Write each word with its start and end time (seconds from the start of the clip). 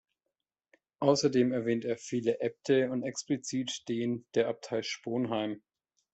Außerdem 0.97 1.51
erwähnt 1.51 1.85
er 1.85 1.95
„viele 1.95 2.39
Äbte“ 2.39 2.89
und 2.89 3.03
explizit 3.03 3.83
den 3.87 4.25
der 4.33 4.47
Abtei 4.47 4.81
Sponheim. 4.81 5.61